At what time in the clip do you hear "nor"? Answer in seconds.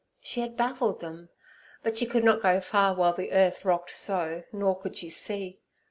4.51-4.79